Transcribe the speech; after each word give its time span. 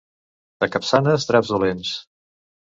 A 0.67 0.69
Capçanes, 0.77 1.29
draps 1.33 1.53
dolents. 1.55 1.95